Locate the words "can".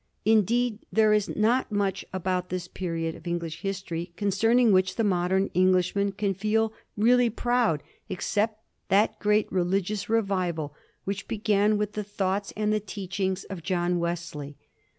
6.11-6.33